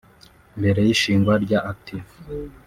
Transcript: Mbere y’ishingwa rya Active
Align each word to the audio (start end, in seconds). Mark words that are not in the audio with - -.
Mbere 0.59 0.79
y’ishingwa 0.87 1.33
rya 1.45 1.59
Active 1.71 2.13